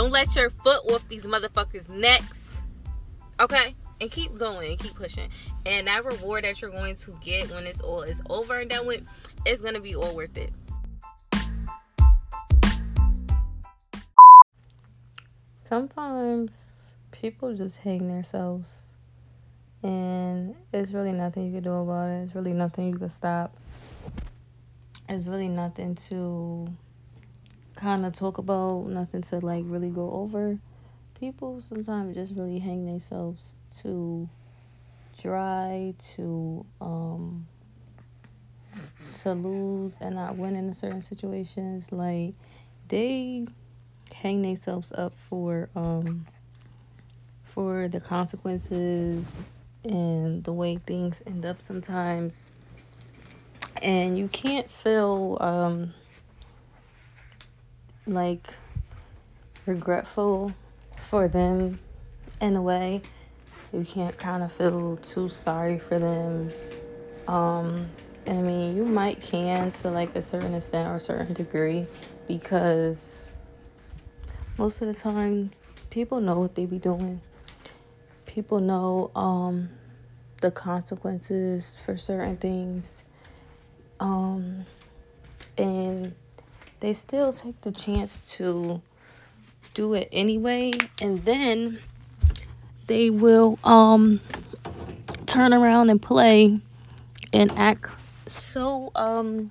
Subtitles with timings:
[0.00, 2.56] Don't let your foot off these motherfuckers' necks.
[3.38, 3.74] Okay?
[4.00, 5.28] And keep going and keep pushing.
[5.66, 8.86] And that reward that you're going to get when it's all is over and done
[8.86, 9.02] with,
[9.44, 10.54] it's gonna be all worth it.
[15.64, 18.86] Sometimes people just hang themselves
[19.82, 22.22] and it's really nothing you can do about it.
[22.24, 23.54] It's really nothing you can stop.
[25.10, 26.74] It's really nothing to
[27.80, 30.58] kind of talk about, nothing to like really go over.
[31.18, 34.28] People sometimes just really hang themselves to
[35.20, 37.46] dry, to um
[39.20, 41.90] to lose and not win in certain situations.
[41.90, 42.34] Like
[42.88, 43.46] they
[44.14, 46.26] hang themselves up for um
[47.44, 49.26] for the consequences
[49.84, 52.50] and the way things end up sometimes.
[53.82, 55.94] And you can't feel um,
[58.06, 58.52] like
[59.66, 60.52] regretful
[60.96, 61.78] for them
[62.40, 63.02] in a way.
[63.72, 66.50] You can't kind of feel too sorry for them.
[67.28, 67.86] Um,
[68.26, 71.86] and I mean, you might can to like a certain extent or a certain degree
[72.26, 73.34] because
[74.58, 75.50] most of the time
[75.90, 77.20] people know what they be doing
[78.34, 79.68] people know um,
[80.40, 83.04] the consequences for certain things.
[83.98, 84.64] Um,
[85.58, 86.14] and
[86.80, 88.82] they still take the chance to
[89.74, 90.72] do it anyway.
[91.00, 91.78] And then
[92.86, 94.20] they will um,
[95.26, 96.58] turn around and play
[97.32, 97.90] and act
[98.26, 99.50] so um,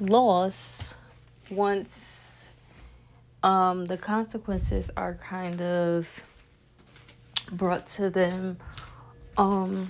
[0.00, 0.96] lost
[1.50, 2.48] once
[3.42, 6.22] um, the consequences are kind of
[7.52, 8.58] brought to them
[9.36, 9.88] um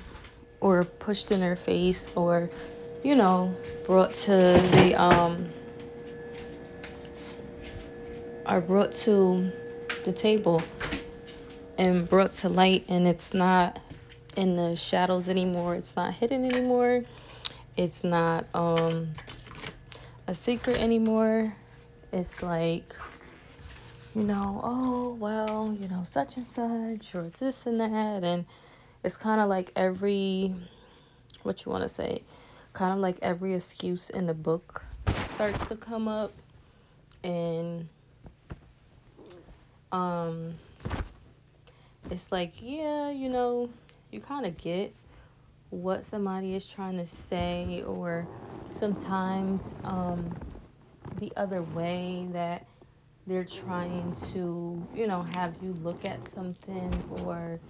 [0.61, 2.51] or pushed in their face or
[3.03, 3.53] you know
[3.85, 4.31] brought to
[4.73, 5.51] the um
[8.49, 9.53] are brought to
[10.05, 10.63] the table
[11.79, 13.79] and brought to light and it's not
[14.37, 17.05] in the shadows anymore it's not hidden anymore
[17.77, 19.09] it's not um
[20.27, 21.55] a secret anymore
[22.13, 22.95] it's like
[24.19, 28.25] you know, oh, well, you know, such and such, or this and that.
[28.25, 28.47] And
[29.05, 30.55] it's kind of like every,
[31.45, 32.23] what you want to say,
[32.73, 34.85] kind of like every excuse in the book
[35.29, 36.33] starts to come up.
[37.23, 37.89] And,
[39.93, 40.55] um,
[42.11, 43.71] it's like, yeah, you know,
[44.11, 44.95] you kind of get
[45.71, 48.27] what somebody is trying to say, or
[48.73, 50.35] sometimes, um,
[51.19, 52.67] the other way that
[53.27, 57.61] they're trying to, you know, have you look at something or,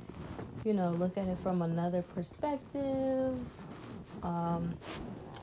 [0.64, 3.36] you know, look at it from another perspective.
[4.22, 4.74] Um,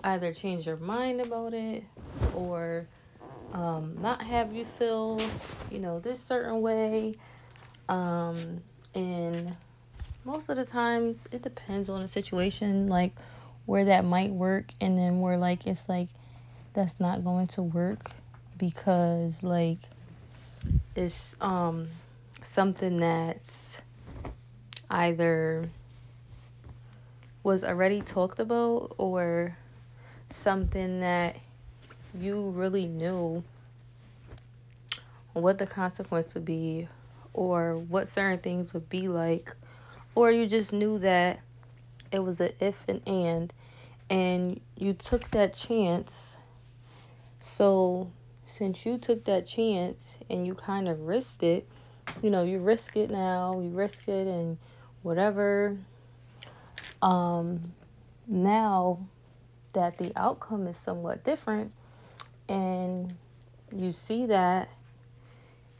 [0.04, 1.84] either change your mind about it
[2.34, 2.88] or
[3.56, 5.20] um, not have you feel,
[5.72, 7.14] you know, this certain way.
[7.88, 8.62] Um,
[8.94, 9.56] and
[10.26, 13.14] most of the times it depends on the situation, like
[13.66, 16.10] where that might work, and then where like it's like
[16.74, 18.12] that's not going to work
[18.58, 19.80] because like
[20.94, 21.88] it's um,
[22.42, 23.82] something that's
[24.90, 25.70] either
[27.42, 29.58] was already talked about or
[30.30, 31.38] something that
[32.20, 33.44] you really knew
[35.34, 36.88] what the consequence would be
[37.34, 39.54] or what certain things would be like
[40.14, 41.40] or you just knew that
[42.12, 43.54] it was an if and and
[44.10, 46.38] and you took that chance
[47.40, 48.10] so
[48.46, 51.68] since you took that chance and you kind of risked it,
[52.22, 54.58] you know, you risk it now, you risk it and
[55.02, 55.78] whatever.
[57.02, 57.74] Um,
[58.28, 59.00] now
[59.74, 61.72] that the outcome is somewhat different
[62.48, 63.16] and
[63.76, 64.70] you see that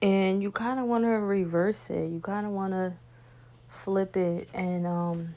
[0.02, 2.94] and you kind of want to reverse it, you kind of want to
[3.68, 5.36] flip it and, um,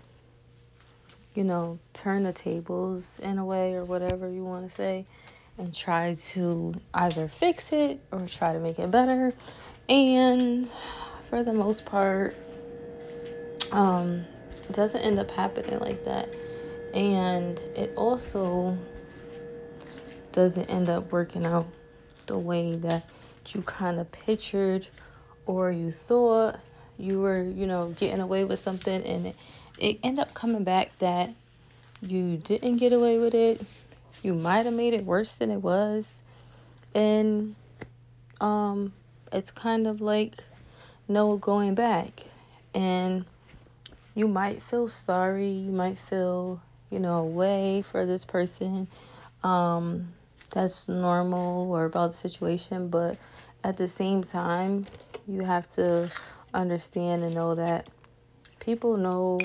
[1.35, 5.07] you know, turn the tables in a way or whatever you want to say
[5.57, 9.33] and try to either fix it or try to make it better.
[9.89, 10.69] And
[11.29, 12.37] for the most part,
[13.73, 14.25] um,
[14.63, 16.35] it doesn't end up happening like that.
[16.95, 18.77] And it also
[20.39, 21.67] doesn't end up working out
[22.27, 23.05] the way that
[23.49, 24.87] you kind of pictured
[25.47, 26.61] or you thought.
[26.97, 29.37] You were, you know, getting away with something and it,
[29.81, 31.35] it end up coming back that
[32.01, 33.61] you didn't get away with it.
[34.23, 36.19] You might have made it worse than it was.
[36.95, 37.57] And
[38.41, 38.93] um
[39.33, 40.35] it's kind of like
[41.09, 42.23] no going back.
[42.75, 43.25] And
[44.15, 45.51] you might feel sorry.
[45.51, 48.87] You might feel you know away for this person.
[49.43, 50.13] Um
[50.51, 53.17] that's normal or about the situation but
[53.65, 54.87] at the same time,
[55.27, 56.11] you have to
[56.55, 57.89] understand and know that
[58.61, 59.39] people know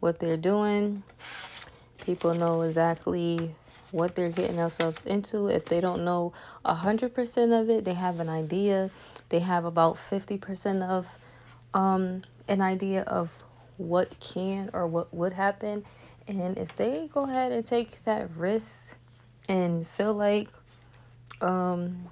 [0.00, 1.02] what they're doing.
[2.04, 3.54] People know exactly
[3.90, 5.48] what they're getting themselves into.
[5.48, 6.32] If they don't know
[6.64, 8.90] 100% of it, they have an idea.
[9.30, 11.08] They have about 50% of
[11.74, 13.30] um, an idea of
[13.78, 15.84] what can or what would happen.
[16.28, 18.96] And if they go ahead and take that risk
[19.48, 20.48] and feel like,
[21.40, 22.06] um,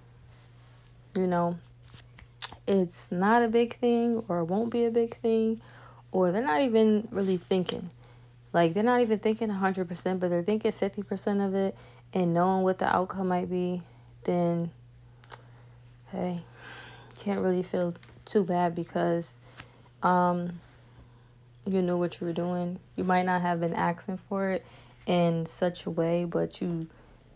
[1.16, 1.58] you know,
[2.66, 5.60] it's not a big thing or it won't be a big thing,
[6.12, 7.90] or they're not even really thinking.
[8.52, 11.76] Like, they're not even thinking 100%, but they're thinking 50% of it
[12.12, 13.82] and knowing what the outcome might be,
[14.22, 14.70] then,
[16.12, 16.40] hey,
[17.16, 17.94] can't really feel
[18.24, 19.38] too bad because
[20.02, 20.60] um,
[21.66, 22.78] you knew what you were doing.
[22.96, 24.64] You might not have been asking for it
[25.06, 26.86] in such a way, but you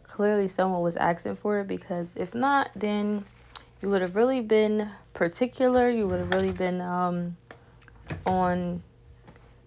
[0.08, 3.24] clearly someone was asking for it because if not, then
[3.80, 5.88] you would have really been particular.
[5.88, 7.36] You would have really been um,
[8.26, 8.82] on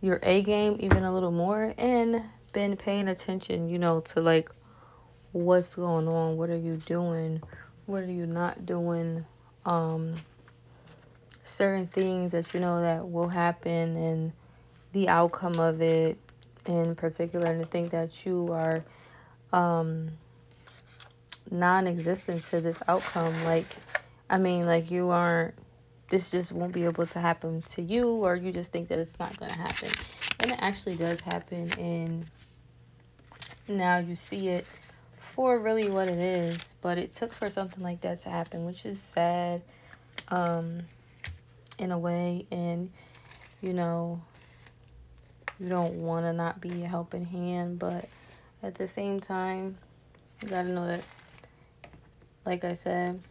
[0.01, 2.23] your A game even a little more and
[2.53, 4.49] been paying attention, you know, to like
[5.31, 7.41] what's going on, what are you doing,
[7.85, 9.25] what are you not doing,
[9.65, 10.15] um,
[11.43, 14.31] certain things that you know that will happen and
[14.93, 16.17] the outcome of it
[16.65, 18.83] in particular and to think that you are
[19.51, 20.09] um
[21.51, 23.67] non-existent to this outcome like
[24.29, 25.53] i mean like you aren't
[26.11, 29.17] this just won't be able to happen to you or you just think that it's
[29.17, 29.89] not going to happen.
[30.39, 32.25] And it actually does happen and
[33.67, 34.67] now you see it
[35.17, 38.85] for really what it is but it took for something like that to happen which
[38.85, 39.61] is sad
[40.27, 40.81] um
[41.77, 42.45] in a way.
[42.51, 42.91] And
[43.61, 44.21] you know
[45.59, 48.09] you don't want to not be a helping hand but
[48.61, 49.77] at the same time
[50.41, 51.05] you got to know that
[52.45, 53.21] like i said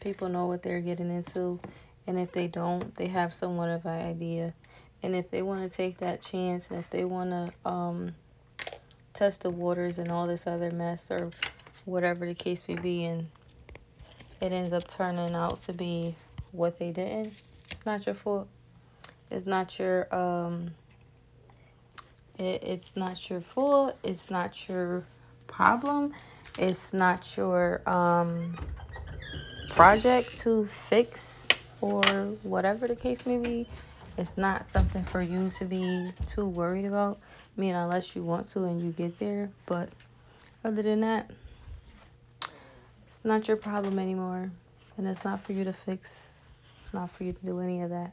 [0.00, 1.60] people know what they're getting into
[2.06, 4.54] and if they don't they have somewhat of an idea
[5.02, 8.14] and if they want to take that chance and if they want to um,
[9.14, 11.30] test the waters and all this other mess or
[11.84, 13.26] whatever the case may be and
[14.40, 16.14] it ends up turning out to be
[16.52, 17.32] what they didn't
[17.70, 18.48] it's not your fault.
[19.30, 20.72] It's not your um
[22.38, 23.96] it, it's not your fault.
[24.02, 25.04] It's not your
[25.46, 26.14] problem.
[26.60, 28.54] It's not your um
[29.70, 31.48] project to fix
[31.80, 32.02] or
[32.42, 33.66] whatever the case may be.
[34.18, 37.18] It's not something for you to be too worried about.
[37.56, 39.50] I mean, unless you want to and you get there.
[39.64, 39.88] But
[40.62, 41.30] other than that,
[43.06, 44.50] it's not your problem anymore.
[44.98, 46.46] And it's not for you to fix.
[46.78, 48.12] It's not for you to do any of that.